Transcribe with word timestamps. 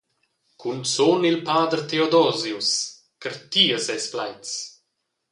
Cunzun 0.61 1.23
il 1.29 1.39
pader 1.47 1.83
Theodosius, 1.89 2.69
carti 3.21 3.65
a 3.75 3.79
ses 3.85 4.05
plaids. 4.13 4.51